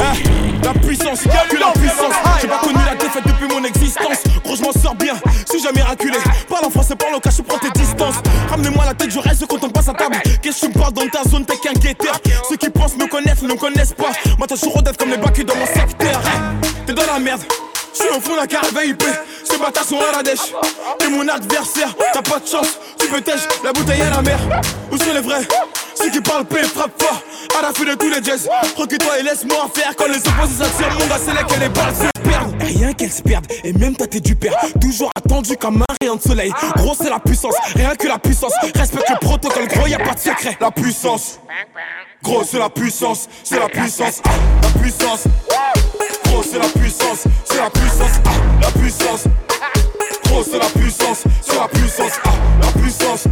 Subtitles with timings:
[0.00, 0.12] Ah,
[0.62, 2.14] la puissance, que la puissance.
[2.40, 4.18] J'ai pas connu la défaite depuis mon existence.
[4.44, 5.14] Gros, je m'en sors bien,
[5.50, 6.18] si jamais miraculé.
[6.48, 8.16] Parle en français, parle au cas, je prends tes distances.
[8.48, 10.16] Ramenez-moi la tête, je reste quand on passe à table.
[10.42, 12.18] Qu'est-ce que tu me parles dans ta zone, t'es qu'un guetteur?
[12.48, 14.12] Ceux qui pensent me connaissent ne me connaissent pas.
[14.46, 16.20] T'as toujours d'être comme les bacs dans mon secteur.
[16.86, 17.42] T'es dans la merde.
[17.94, 19.04] Je suis au fond d'un caravane IP,
[19.54, 20.52] ces bâtards sont à la dèche.
[20.98, 24.38] T'es mon adversaire, t'as pas de chance, tu peux tèche, la bouteille à la mer.
[24.90, 25.46] Où sont les vrais?
[25.94, 27.22] Ceux qui parlent paix, frappe fort,
[27.58, 28.48] à la fin de tous les jazz.
[28.76, 30.98] Recule-toi et laisse-moi faire quand les opposés s'attirent.
[30.98, 32.62] Mon gars, c'est là que les balles se perdent.
[32.62, 34.56] Rien qu'elles se perdent, et même t'as t'es du père.
[34.80, 36.52] Toujours attendu comme un rayon de soleil.
[36.76, 38.52] Gros, c'est la puissance, rien que la puissance.
[38.74, 40.56] Respecte le protocole, gros, y a pas de secret.
[40.60, 41.38] La puissance,
[42.22, 44.20] gros, c'est la puissance, c'est la puissance,
[44.62, 45.24] la puissance.
[46.42, 48.30] C'est la puissance, c'est la puissance, ah,
[48.60, 49.24] la puissance.
[50.24, 53.24] Gros, c'est la puissance, c'est la puissance, ah, la puissance.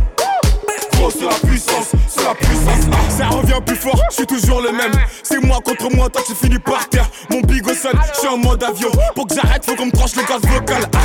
[0.93, 2.87] Gros, c'est la puissance, c'est la puissance.
[2.93, 3.11] ah.
[3.11, 4.93] Ça revient plus fort, je suis toujours le même.
[5.23, 7.09] C'est moi contre moi, toi tu finis par terre.
[7.31, 8.91] Mon big au sol, je suis en mode avion.
[9.15, 10.83] Pour que j'arrête, faut qu'on me tranche le gaz vocal.
[10.95, 10.99] ah.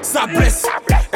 [0.00, 0.62] Ça blesse.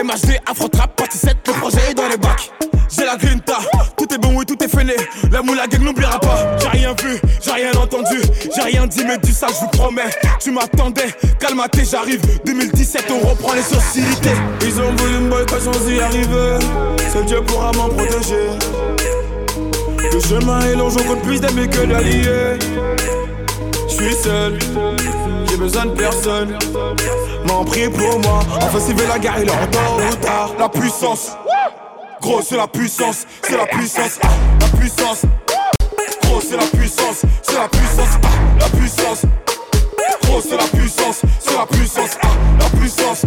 [0.02, 2.50] MHD, Afro Trap, partie 7, le projet est dans les bacs.
[2.89, 3.58] J'ai la grinta,
[3.96, 4.96] tout est bon, oui, tout est fêlé.
[5.30, 6.56] La moula gang n'oubliera pas.
[6.93, 8.21] J'ai rien vu, j'ai rien entendu,
[8.55, 10.11] j'ai rien dit, mais du ça, je vous promets.
[10.41, 12.21] Tu m'attendais, calmaté, j'arrive.
[12.45, 14.37] 2017, on reprend les sociétés.
[14.62, 16.59] Ils ont voulu me boycott sans y arriver.
[17.13, 18.48] Seul Dieu pourra m'en protéger.
[20.13, 22.59] Le chemin est long, j'en compte plus d'amis que d'alliés.
[23.89, 24.59] Je suis seul,
[25.48, 26.59] j'ai besoin de personne.
[27.47, 28.41] M'en prie pour moi.
[28.61, 30.51] Enfin, s'il veut la guerre, il est en ou tard.
[30.59, 31.33] La puissance,
[32.20, 34.29] gros, c'est la puissance, c'est la puissance, ah,
[34.61, 35.23] la puissance.
[36.53, 38.28] C'est la puissance, c'est la puissance, ah,
[38.61, 39.22] la puissance.
[40.22, 42.28] Gros, c'est la puissance, c'est la puissance, ah,
[42.61, 43.22] la puissance.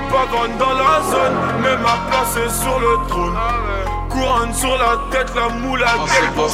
[0.00, 3.36] Je me pagronne dans la zone, mais ma place est sur le trône.
[4.08, 6.50] Couronne sur la tête, la moule à gueule pour que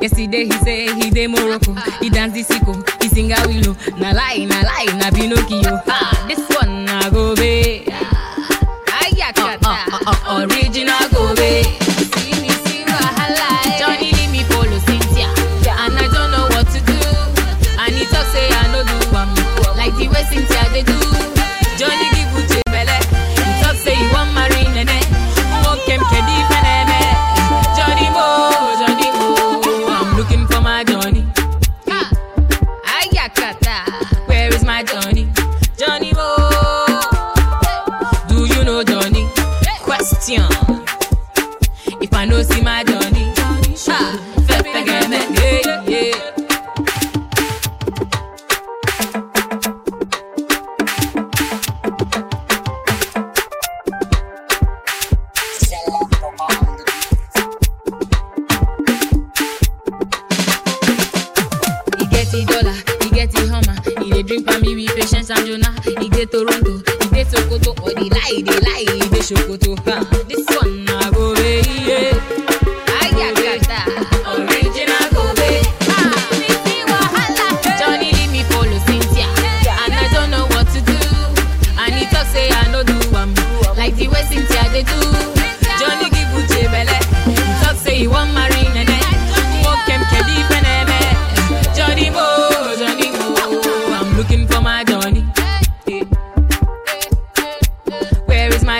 [0.00, 3.76] Yesterday he say he dey Morocco, he dance the sicko, he sing a willow.
[3.98, 5.80] Na lie, na lie, na Pinocchio.
[5.86, 6.40] Ah, this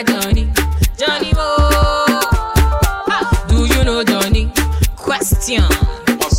[0.05, 0.49] Johnny,
[0.97, 1.57] Johnny Mo.
[3.49, 4.51] Do you know Johnny?
[4.97, 5.63] Question.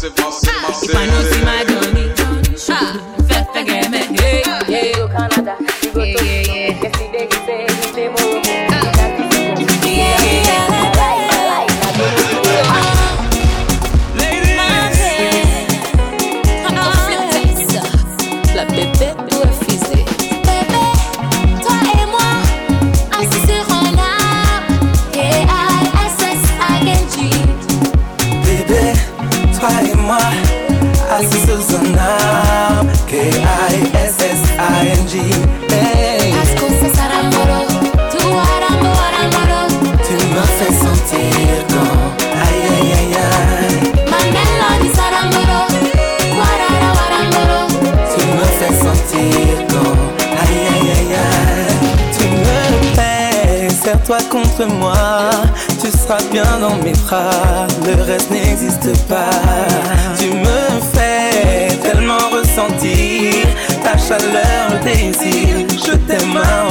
[0.04, 2.12] If I know see my Johnny,
[2.70, 2.98] ah,
[3.28, 4.00] fefe get me.
[4.18, 5.58] Hey, hey, go Canada.
[5.60, 6.00] Uh.
[6.00, 6.82] Yeah, yeah, yeah.
[6.82, 8.42] Yesterday he say he say more.
[18.56, 19.71] La bébé, tu es
[33.08, 35.14] K-I-S-S-I-N-G
[40.04, 42.02] Tu me fais sentir quand
[42.42, 43.78] Aïe aïe aïe aïe.
[48.14, 49.46] Tu me fais sentir
[52.18, 52.62] Tu me
[53.84, 55.30] serre-toi contre moi.
[55.82, 57.68] Tu seras bien dans mes bras.
[57.86, 59.30] Le reste n'existe pas.
[64.12, 65.68] chaleur, désir.
[65.86, 66.71] Je t'aime hein.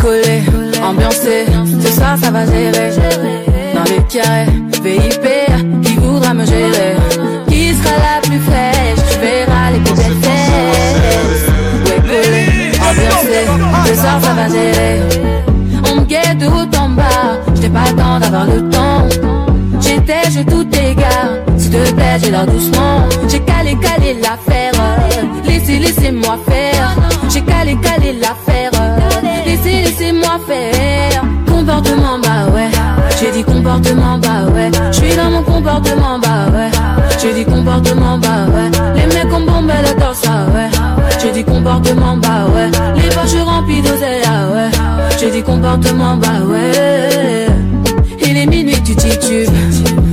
[0.00, 0.42] Collé,
[0.82, 1.46] ambiancé,
[1.82, 2.90] ce soir ça va gérer.
[3.74, 4.46] Dans les carrés,
[4.82, 5.26] VIP,
[5.82, 6.96] qui voudra me gérer.
[7.48, 9.00] Qui sera la plus fraîche?
[9.10, 11.46] Tu verras les plus belles fesses
[11.86, 12.44] Ouais, collé,
[12.80, 13.40] ambiancé,
[13.86, 15.00] ce soir ça va gérer.
[15.90, 19.08] On me guette de haut en bas, j'ai pas le temps d'avoir le temps.
[19.80, 23.08] J'étais, j'ai tout égard S'il te plaît, j'ai l'air doucement.
[23.28, 24.72] J'ai calé, calé l'affaire
[33.66, 34.70] comportement, bah ouais.
[34.92, 36.70] J'suis dans mon comportement, bah ouais.
[37.20, 38.70] J'ai dit comportement, bah ouais.
[38.94, 40.70] Les mecs ont bombé le torse, ah ouais.
[41.20, 42.70] J'ai dit comportement, bah ouais.
[42.96, 44.70] Les poches remplies d'oseille, ah ouais.
[45.18, 47.46] J'ai dit comportement, bah ouais.
[48.24, 49.50] Il est minuit, tu titubes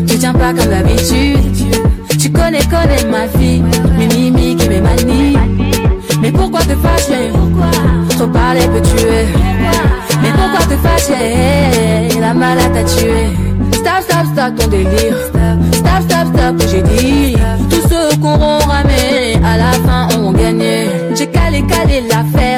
[0.08, 1.38] Tu tiens pas comme d'habitude.
[2.20, 3.64] Tu connais, connais ma fille
[3.98, 5.38] Mes mimiques et mes manies.
[6.22, 7.32] Mais pourquoi te fâcher?
[8.10, 9.28] Trop parler peut tuer
[10.54, 13.36] pourquoi te fâcher La malade t'a tué.
[13.74, 15.18] Stop, stop, stop ton délire.
[15.74, 17.36] Stop, stop, stop que j'ai dit.
[17.70, 22.53] Tous ceux qu'auront ramé À la fin auront gagné J'ai calé, calé l'affaire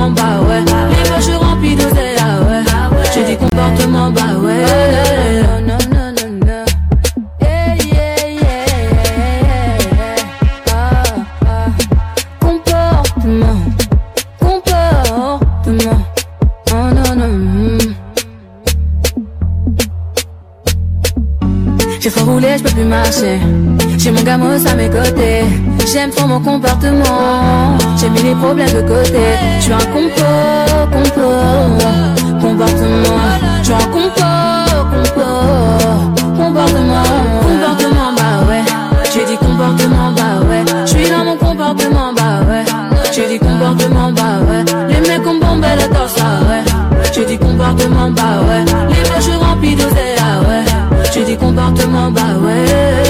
[0.00, 0.60] comportement, bah ouais.
[0.60, 2.62] Les poches remplies d'oseille, ah ouais.
[3.14, 4.64] J'ai dit comportement, bah ouais.
[5.66, 6.64] Non, non, non, non
[10.72, 11.66] Ah,
[12.40, 13.58] Comportement.
[14.40, 16.00] Comportement.
[16.70, 17.78] Non, non mm.
[22.00, 23.38] J'ai trop roulé, je peux plus marcher.
[24.02, 25.44] J'ai mon gamos à mes côtés.
[25.92, 27.76] J'aime trop mon comportement.
[27.98, 29.20] J'ai mis les problèmes de côté.
[29.58, 30.24] Je suis un compo,
[30.90, 31.28] compo,
[32.40, 33.20] comportement.
[33.58, 34.24] Je suis un compo,
[34.90, 35.26] compo,
[36.34, 37.02] comportement.
[37.42, 38.62] Comportement, bah ouais.
[39.12, 40.64] J'ai dit comportement, bah ouais.
[40.86, 42.64] Je suis dans mon comportement, bah ouais.
[43.12, 44.64] J'ai dit comportement, bah ouais.
[44.88, 46.64] Les mecs ont bombé le torse, ouais.
[47.12, 48.64] J'ai dit comportement, bah ouais.
[48.88, 50.64] Les poches remplies d'oseille, ah ouais.
[51.12, 53.09] J'ai dit comportement, bah ouais.